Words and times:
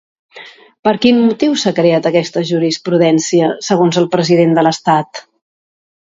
Per 0.87 0.91
quin 1.01 1.17
motiu 1.25 1.51
s'ha 1.63 1.73
creat 1.79 2.07
aquesta 2.09 2.41
jurisprudència 2.51 3.49
segons 3.67 3.99
el 4.03 4.09
president 4.15 4.55
de 4.59 4.65
l'Estat? 4.69 5.21